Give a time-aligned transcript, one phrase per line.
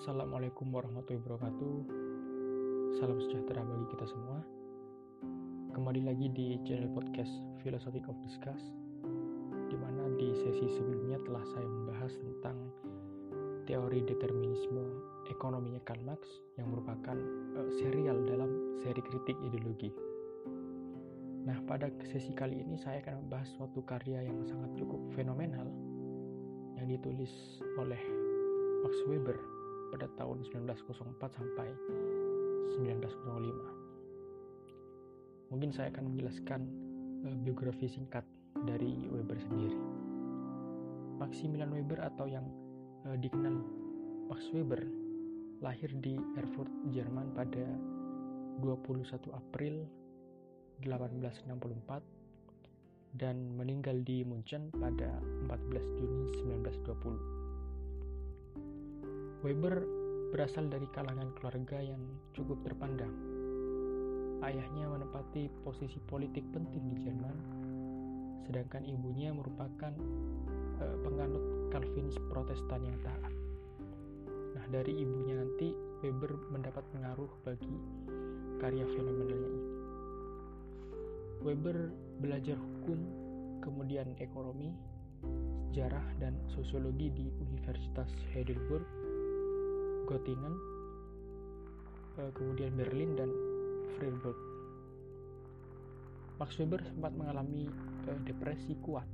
[0.00, 1.72] Assalamualaikum warahmatullahi wabarakatuh.
[2.96, 4.40] Salam sejahtera bagi kita semua.
[5.76, 7.28] Kembali lagi di channel podcast
[7.60, 8.64] Philosophic of Discuss,
[9.68, 12.56] di mana di sesi sebelumnya telah saya membahas tentang
[13.68, 16.24] teori determinisme ekonominya Karl Marx
[16.56, 17.20] yang merupakan
[17.60, 19.92] uh, serial dalam seri kritik ideologi.
[21.44, 25.68] Nah, pada sesi kali ini saya akan membahas suatu karya yang sangat cukup fenomenal
[26.80, 28.00] yang ditulis oleh
[28.80, 29.59] Max Weber
[29.90, 31.68] pada tahun 1904 sampai
[32.78, 35.50] 1905.
[35.50, 36.62] Mungkin saya akan menjelaskan
[37.26, 38.22] uh, biografi singkat
[38.62, 39.74] dari Weber sendiri.
[41.18, 42.46] Maximilian Weber atau yang
[43.04, 43.58] uh, dikenal
[44.30, 44.86] Max Weber
[45.60, 47.66] lahir di Erfurt, Jerman pada
[48.64, 49.84] 21 April
[50.86, 55.18] 1864 dan meninggal di Munchen pada
[55.50, 57.39] 14 Juni 1920.
[59.40, 59.72] Weber
[60.36, 62.04] berasal dari kalangan keluarga yang
[62.36, 63.08] cukup terpandang.
[64.44, 67.36] Ayahnya menempati posisi politik penting di Jerman,
[68.44, 69.96] sedangkan ibunya merupakan
[70.84, 73.32] uh, penganut Calvinis Protestan yang taat.
[74.60, 75.72] Nah, dari ibunya nanti
[76.04, 77.76] Weber mendapat pengaruh bagi
[78.60, 79.62] karya fenomenalnya ini.
[81.40, 81.88] Weber
[82.20, 83.00] belajar hukum,
[83.64, 84.76] kemudian ekonomi,
[85.72, 88.99] sejarah, dan sosiologi di Universitas Heidelberg
[90.10, 90.54] Göttingen,
[92.18, 93.30] eh, kemudian Berlin dan
[93.94, 94.34] Freiburg.
[96.42, 97.70] Max Weber sempat mengalami
[98.10, 99.06] eh, depresi kuat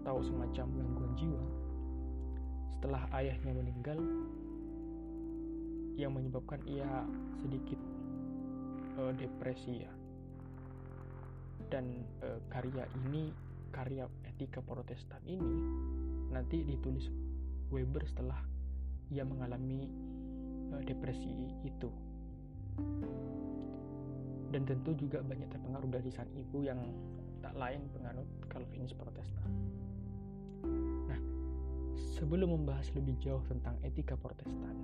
[0.00, 1.44] atau semacam gangguan jiwa
[2.76, 4.00] setelah ayahnya meninggal
[5.96, 7.04] yang menyebabkan ia
[7.44, 7.76] sedikit
[8.96, 9.92] uh, depresi ya
[11.68, 12.00] dan
[12.48, 13.28] karya ini
[13.70, 15.54] karya etika protestan ini
[16.32, 17.06] nanti ditulis
[17.70, 18.40] Weber setelah
[19.10, 19.90] ia mengalami
[20.74, 21.30] uh, depresi
[21.66, 21.90] itu.
[24.50, 26.80] Dan tentu juga banyak terpengaruh dari sang ibu yang
[27.38, 29.50] tak lain penganut Calvinis Protestan.
[31.06, 31.20] Nah,
[32.18, 34.74] sebelum membahas lebih jauh tentang etika Protestan,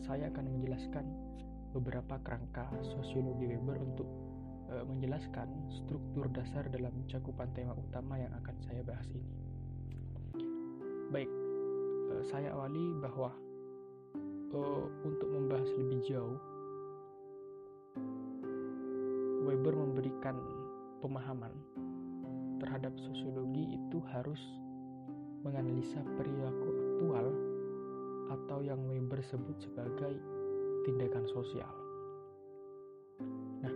[0.00, 1.04] saya akan menjelaskan
[1.76, 4.08] beberapa kerangka sosiologi Weber untuk
[4.72, 9.30] uh, menjelaskan struktur dasar dalam cakupan tema utama yang akan saya bahas ini.
[11.12, 11.30] Baik,
[12.16, 13.30] uh, saya awali bahwa
[14.54, 16.38] uh, untuk membahas lebih jauh,
[19.46, 20.36] Weber memberikan
[20.98, 21.54] pemahaman
[22.58, 24.42] terhadap sosiologi itu harus
[25.46, 27.26] menganalisa perilaku aktual
[28.34, 30.18] atau yang Weber sebut sebagai
[30.82, 31.70] tindakan sosial.
[33.62, 33.74] Nah,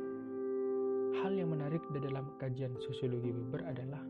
[1.23, 4.03] hal yang menarik di dalam kajian sosiologi Weber adalah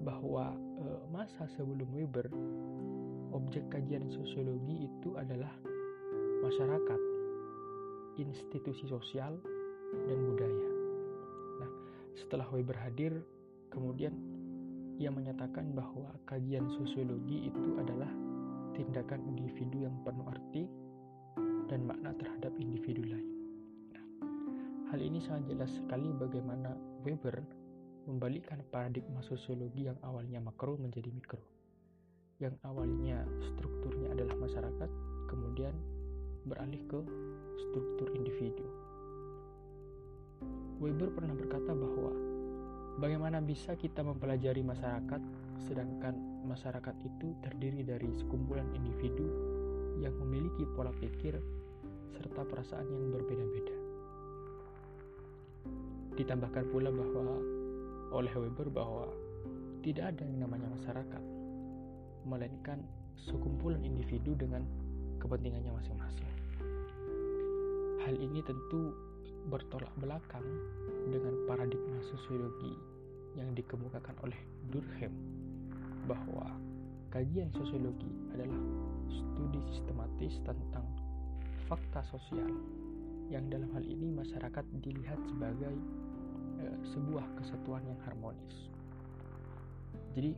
[0.00, 2.32] bahwa e, masa sebelum Weber,
[3.36, 5.52] objek kajian sosiologi itu adalah
[6.44, 7.00] masyarakat,
[8.16, 9.36] institusi sosial,
[10.08, 10.70] dan budaya.
[11.62, 11.70] Nah,
[12.16, 13.22] setelah Weber hadir,
[13.72, 14.12] kemudian
[14.96, 18.08] ia menyatakan bahwa kajian sosiologi itu adalah
[18.72, 20.64] tindakan individu yang penuh arti
[21.68, 23.28] dan makna terhadap individu lain.
[23.92, 24.04] Nah,
[24.92, 26.72] hal ini sangat jelas sekali bagaimana
[27.04, 27.44] Weber
[28.06, 31.42] membalikkan paradigma sosiologi yang awalnya makro menjadi mikro.
[32.38, 34.90] Yang awalnya strukturnya adalah masyarakat,
[35.26, 35.74] kemudian
[36.46, 37.00] beralih ke
[37.58, 38.64] struktur individu.
[40.78, 42.12] Weber pernah berkata bahwa
[43.02, 45.20] bagaimana bisa kita mempelajari masyarakat
[45.66, 46.14] sedangkan
[46.46, 49.26] masyarakat itu terdiri dari sekumpulan individu
[49.98, 51.40] yang memiliki pola pikir
[52.14, 53.76] serta perasaan yang berbeda-beda.
[56.16, 57.36] Ditambahkan pula bahwa
[58.14, 59.10] oleh Weber bahwa
[59.84, 61.22] tidak ada yang namanya masyarakat,
[62.24, 62.80] melainkan
[63.16, 64.64] sekumpulan individu dengan
[65.20, 66.35] kepentingannya masing-masing.
[68.06, 68.94] Hal ini tentu
[69.50, 70.46] bertolak belakang
[71.10, 72.70] dengan paradigma sosiologi
[73.34, 74.38] yang dikemukakan oleh
[74.70, 75.10] Durkheim
[76.06, 76.54] bahwa
[77.10, 78.62] kajian sosiologi adalah
[79.10, 80.86] studi sistematis tentang
[81.66, 82.46] fakta sosial
[83.26, 85.74] yang dalam hal ini masyarakat dilihat sebagai
[86.62, 86.64] e,
[86.94, 88.70] sebuah kesatuan yang harmonis.
[90.14, 90.30] Jadi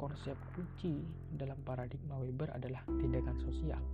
[0.00, 1.04] konsep kunci
[1.36, 3.84] dalam paradigma Weber adalah tindakan sosial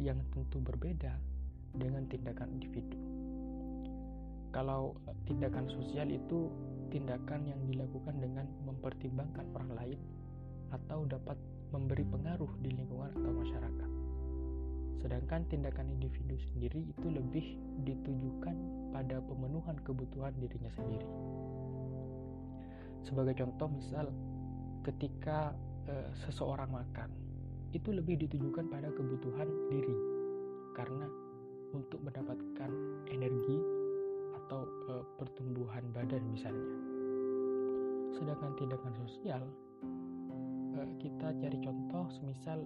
[0.00, 1.33] yang tentu berbeda
[1.74, 2.98] dengan tindakan individu.
[4.54, 4.94] Kalau
[5.26, 6.46] tindakan sosial itu
[6.94, 10.00] tindakan yang dilakukan dengan mempertimbangkan orang lain
[10.70, 11.34] atau dapat
[11.74, 13.90] memberi pengaruh di lingkungan atau masyarakat.
[15.02, 18.56] Sedangkan tindakan individu sendiri itu lebih ditujukan
[18.94, 21.08] pada pemenuhan kebutuhan dirinya sendiri.
[23.04, 24.08] Sebagai contoh misal
[24.86, 25.52] ketika
[25.84, 25.94] e,
[26.24, 27.10] seseorang makan,
[27.74, 29.96] itu lebih ditujukan pada kebutuhan diri
[30.78, 31.10] karena
[31.74, 32.70] untuk mendapatkan
[33.10, 33.58] energi
[34.44, 36.70] atau e, pertumbuhan badan misalnya.
[38.14, 39.42] Sedangkan tindakan sosial
[40.78, 42.62] e, kita cari contoh semisal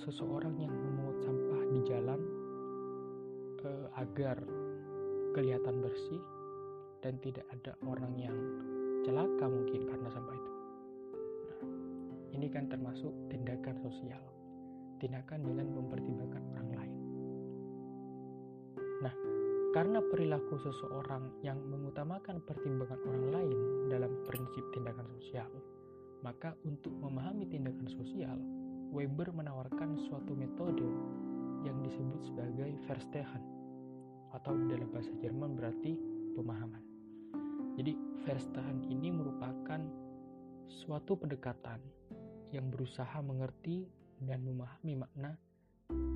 [0.00, 2.20] seseorang yang memungut sampah di jalan
[3.66, 4.38] e, agar
[5.34, 6.22] kelihatan bersih
[7.00, 8.36] dan tidak ada orang yang
[9.04, 10.52] celaka mungkin karena sampah itu.
[11.48, 11.60] Nah,
[12.36, 14.20] ini kan termasuk tindakan sosial,
[15.00, 16.79] tindakan dengan mempertimbangkan orang lain.
[19.00, 19.14] Nah,
[19.72, 23.58] karena perilaku seseorang yang mengutamakan pertimbangan orang lain
[23.88, 25.50] dalam prinsip tindakan sosial,
[26.20, 28.36] maka untuk memahami tindakan sosial,
[28.90, 30.82] Weber menawarkan suatu metode
[31.62, 33.42] yang disebut sebagai Verstehen
[34.34, 35.94] atau dalam bahasa Jerman berarti
[36.34, 36.82] pemahaman.
[37.78, 37.94] Jadi
[38.26, 39.80] Verstehen ini merupakan
[40.66, 41.78] suatu pendekatan
[42.50, 43.86] yang berusaha mengerti
[44.26, 45.38] dan memahami makna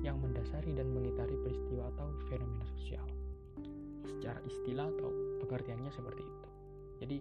[0.01, 3.05] yang mendasari dan mengitari peristiwa atau fenomena sosial.
[4.05, 5.11] Secara istilah atau
[5.45, 6.49] pengertiannya seperti itu.
[7.03, 7.17] Jadi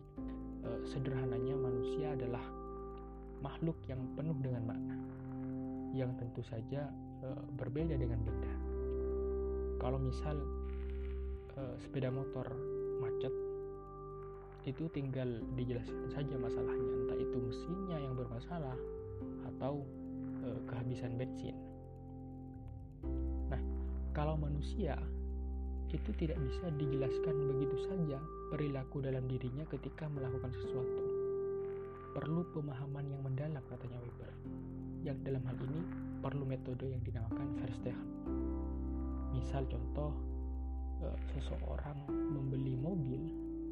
[0.65, 2.45] eh, sederhananya manusia adalah
[3.43, 4.97] makhluk yang penuh dengan makna
[5.95, 6.91] yang tentu saja
[7.23, 8.53] eh, berbeda dengan benda.
[9.83, 10.37] Kalau misal
[11.59, 12.47] eh, sepeda motor
[13.03, 13.35] macet
[14.65, 15.29] itu tinggal
[15.61, 18.77] dijelaskan saja masalahnya entah itu mesinnya yang bermasalah
[19.45, 19.85] atau
[20.41, 21.53] e, kehabisan bensin
[24.15, 24.97] kalau manusia
[25.91, 28.19] itu tidak bisa dijelaskan begitu saja
[28.51, 31.03] perilaku dalam dirinya ketika melakukan sesuatu.
[32.15, 34.31] Perlu pemahaman yang mendalam katanya Weber
[35.05, 35.81] yang dalam hal ini
[36.25, 38.01] perlu metode yang dinamakan Verstehen
[39.37, 40.17] misal contoh
[41.05, 41.07] e,
[41.37, 43.21] seseorang membeli mobil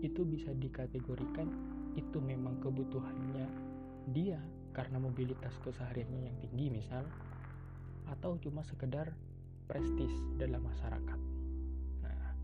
[0.05, 1.49] itu bisa dikategorikan
[1.97, 3.49] itu memang kebutuhannya
[4.13, 4.37] dia
[4.77, 7.09] karena mobilitas kesehariannya yang tinggi misal
[8.11, 9.17] atau cuma sekedar
[9.73, 11.21] prestis dalam masyarakat.
[12.05, 12.37] Nah,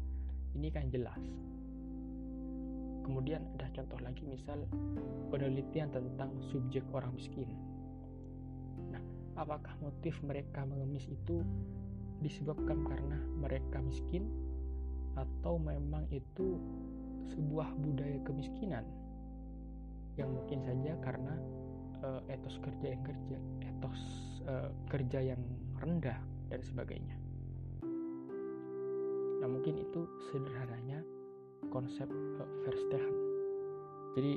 [0.56, 1.20] ini kan jelas.
[3.04, 4.64] Kemudian ada contoh lagi misal
[5.28, 7.52] penelitian tentang subjek orang miskin.
[8.88, 9.04] Nah,
[9.36, 11.44] apakah motif mereka mengemis itu
[12.24, 14.32] disebabkan karena mereka miskin
[15.20, 16.56] atau memang itu
[17.28, 18.88] sebuah budaya kemiskinan
[20.16, 21.36] yang mungkin saja karena
[22.00, 23.36] uh, etos kerja yang kerja,
[23.68, 24.00] etos
[24.48, 25.42] uh, kerja yang
[25.76, 26.16] rendah
[26.48, 27.17] dan sebagainya.
[29.48, 31.00] Nah mungkin itu sederhananya
[31.72, 33.16] konsep uh, Verstehen.
[34.12, 34.36] Jadi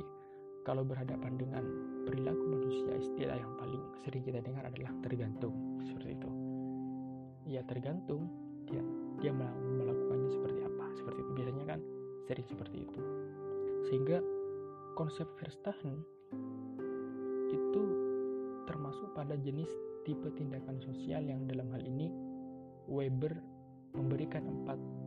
[0.64, 1.60] kalau berhadapan dengan
[2.08, 5.52] perilaku manusia istilah yang paling sering kita dengar adalah tergantung
[5.84, 6.30] seperti itu.
[7.44, 8.24] Ya tergantung
[8.64, 8.80] dia
[9.20, 11.80] dia melakukannya seperti apa seperti itu biasanya kan
[12.24, 13.00] sering seperti itu
[13.92, 14.18] sehingga
[14.96, 16.00] konsep Verstappen
[17.52, 17.84] itu
[18.64, 19.68] termasuk pada jenis
[20.08, 22.08] tipe tindakan sosial yang dalam hal ini
[22.88, 23.36] Weber
[23.92, 25.01] memberikan empat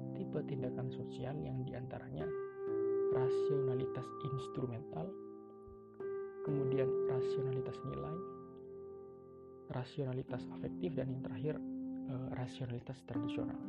[0.46, 2.26] tindakan sosial yang di antaranya
[3.16, 5.08] rasionalitas instrumental,
[6.44, 8.18] kemudian rasionalitas nilai,
[9.72, 11.56] rasionalitas afektif, dan yang terakhir
[12.12, 13.60] eh, rasionalitas tradisional.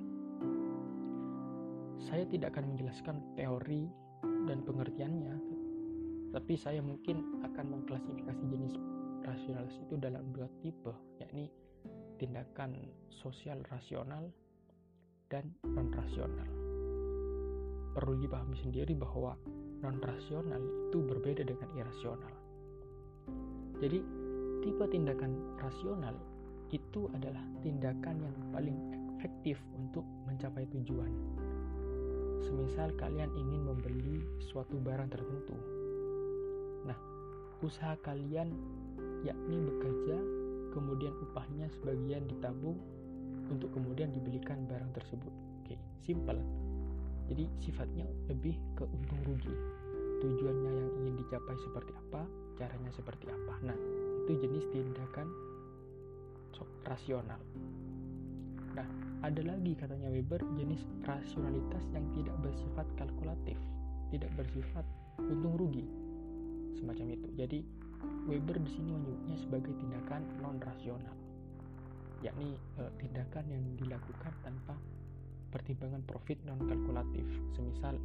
[2.07, 3.89] Saya tidak akan menjelaskan teori
[4.47, 5.35] dan pengertiannya,
[6.35, 8.75] tapi saya mungkin akan mengklasifikasi jenis
[9.27, 11.51] rasionalis itu dalam dua tipe, yakni
[12.21, 12.77] tindakan
[13.11, 14.31] sosial rasional
[15.29, 16.66] dan non rasional.
[17.97, 19.33] Perlu dipahami sendiri bahwa
[19.81, 20.61] non rasional
[20.93, 22.35] itu berbeda dengan irasional.
[23.81, 23.99] Jadi,
[24.61, 26.17] tipe tindakan rasional
[26.69, 28.77] itu adalah tindakan yang paling
[29.17, 31.09] efektif untuk mencapai tujuan
[32.47, 35.57] Semisal kalian ingin membeli suatu barang tertentu.
[36.87, 36.95] Nah,
[37.59, 38.55] usaha kalian
[39.27, 40.15] yakni bekerja,
[40.71, 42.79] kemudian upahnya sebagian ditabung
[43.51, 45.33] untuk kemudian dibelikan barang tersebut.
[45.65, 45.75] Oke,
[46.07, 46.66] simple.
[47.27, 49.55] Jadi sifatnya lebih ke untung rugi.
[50.23, 52.23] Tujuannya yang ingin dicapai seperti apa,
[52.57, 53.55] caranya seperti apa.
[53.67, 53.77] Nah,
[54.25, 55.29] itu jenis tindakan
[56.87, 57.41] rasional.
[58.79, 58.87] Nah,
[59.27, 63.59] ada lagi katanya Weber jenis rasionalitas yang tidak bersifat kalkulatif,
[64.15, 64.87] tidak bersifat
[65.19, 65.85] untung rugi.
[66.79, 67.29] Semacam itu.
[67.35, 67.59] Jadi
[68.31, 71.17] Weber di sini menyebutnya sebagai tindakan non rasional.
[72.23, 74.77] Yakni e, tindakan yang dilakukan tanpa
[75.57, 77.25] pertimbangan profit non kalkulatif,
[77.57, 77.97] semisal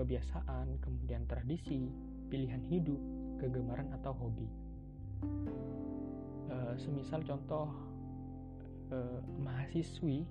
[0.00, 1.92] kebiasaan, kemudian tradisi,
[2.32, 2.96] pilihan hidup,
[3.36, 4.48] kegemaran atau hobi.
[6.48, 7.68] E, semisal contoh
[8.88, 10.24] eh, mahasiswi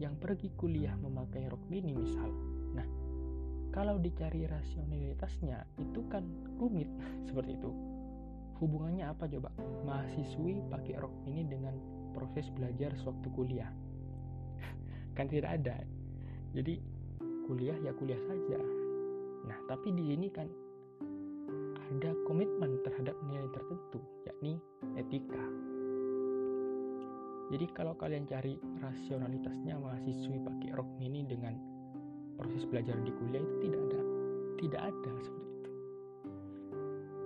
[0.00, 2.32] yang pergi kuliah memakai rok mini misal.
[2.72, 2.88] Nah,
[3.68, 6.24] kalau dicari rasionalitasnya itu kan
[6.56, 6.88] rumit
[7.28, 7.72] seperti itu.
[8.58, 9.54] hubungannya apa coba
[9.86, 11.78] mahasiswi pakai rok ini dengan
[12.10, 13.70] proses belajar sewaktu kuliah
[15.18, 15.74] kan tidak ada.
[16.54, 16.78] Jadi
[17.50, 18.62] kuliah ya kuliah saja.
[19.50, 20.46] Nah tapi di sini kan
[21.90, 24.62] ada komitmen terhadap nilai tertentu yakni
[24.94, 25.42] etika.
[27.48, 31.56] Jadi kalau kalian cari rasionalitasnya mahasiswi pakai rok mini dengan
[32.38, 34.00] proses belajar di kuliah itu tidak ada.
[34.58, 35.70] Tidak ada seperti itu.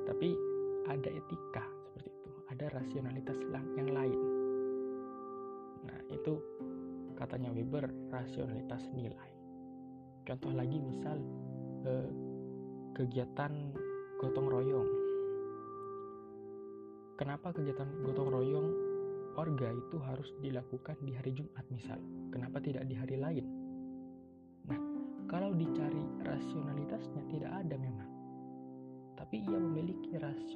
[0.09, 0.29] Tapi
[0.89, 2.31] ada etika seperti itu.
[2.55, 3.39] Ada rasionalitas
[3.77, 4.21] yang lain.
[5.91, 6.39] Nah itu
[7.23, 9.31] katanya Weber rasionalitas nilai.
[10.27, 11.23] Contoh lagi misal
[11.87, 12.11] eh,
[12.99, 13.71] kegiatan
[14.19, 14.91] gotong royong.
[17.15, 18.69] Kenapa kegiatan gotong royong
[19.39, 22.03] orga itu harus dilakukan di hari Jumat misal?
[22.35, 23.47] Kenapa tidak di hari lain?
[24.67, 24.81] Nah
[25.31, 28.11] kalau dicari rasionalitasnya tidak ada memang.
[29.15, 30.52] Tapi ia memiliki rasionalitasnya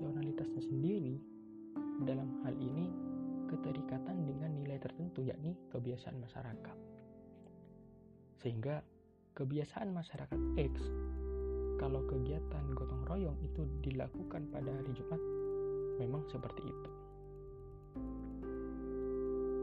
[5.27, 6.79] yakni kebiasaan masyarakat.
[8.39, 8.87] Sehingga
[9.35, 10.75] kebiasaan masyarakat X
[11.77, 15.21] kalau kegiatan gotong royong itu dilakukan pada hari Jumat
[16.01, 16.91] memang seperti itu.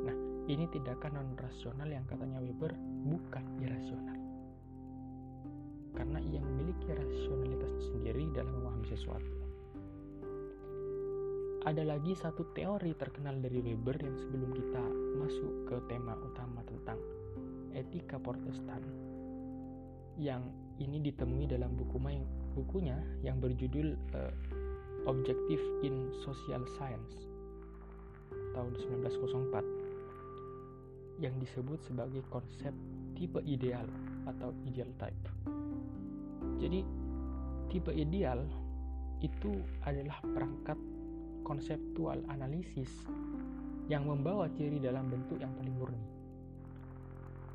[0.05, 2.75] Nah ini tindakan non rasional yang katanya Weber
[3.09, 4.19] bukan irasional.
[5.93, 9.42] Karena ia memiliki rasionalitas sendiri dalam memahami sesuatu.
[11.63, 14.83] Ada lagi satu teori terkenal dari Weber yang sebelum kita
[15.15, 16.99] masuk ke tema utama tentang
[17.71, 18.83] etika Protestan
[20.19, 20.43] yang
[20.83, 24.35] ini ditemui dalam buku yang, bukunya yang berjudul uh,
[25.07, 27.31] Objective in Social Science
[28.59, 32.75] tahun 1904 yang disebut sebagai konsep
[33.15, 33.87] tipe ideal
[34.27, 35.31] atau ideal type.
[36.59, 36.83] Jadi
[37.71, 38.43] tipe ideal
[39.23, 40.91] itu adalah perangkat
[41.43, 42.89] konseptual analisis
[43.91, 46.07] yang membawa ciri dalam bentuk yang paling murni.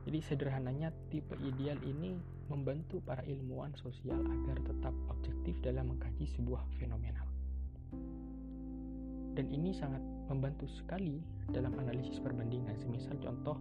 [0.08, 2.16] Jadi sederhananya tipe ideal ini
[2.48, 7.20] membantu para ilmuwan sosial agar tetap objektif dalam mengkaji sebuah fenomena.
[9.36, 10.00] Dan ini sangat
[10.32, 11.20] membantu sekali
[11.52, 12.74] dalam analisis perbandingan.
[12.80, 13.60] Semisal contoh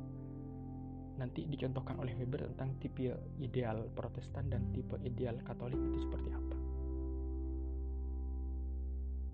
[1.20, 6.56] nanti dicontohkan oleh Weber tentang tipe ideal Protestan dan tipe ideal Katolik itu seperti apa.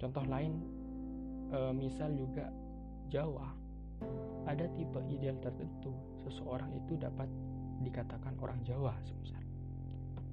[0.04, 0.83] Contoh lain,
[1.53, 2.50] e, misal juga
[3.13, 3.53] Jawa,
[4.50, 5.93] ada tipe ideal tertentu
[6.25, 7.29] seseorang itu dapat
[7.86, 9.43] dikatakan orang Jawa semisal,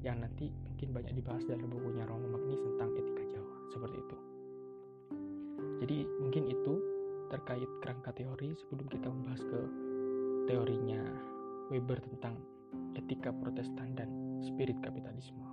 [0.00, 4.16] yang nanti mungkin banyak dibahas dalam bukunya Romo Magnis tentang etika Jawa seperti itu.
[5.80, 6.74] Jadi mungkin itu
[7.28, 9.60] terkait kerangka teori sebelum kita membahas ke
[10.50, 11.00] teorinya
[11.70, 12.34] Weber tentang
[12.98, 14.10] etika protestan dan
[14.42, 15.49] spirit kapitalisme.